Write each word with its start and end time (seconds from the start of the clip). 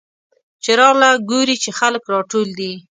چې 0.63 0.71
راغله 0.79 1.09
ګوري 1.29 1.55
چې 1.63 1.69
خلک 1.79 2.03
راټول 2.13 2.47
دي. 2.59 2.71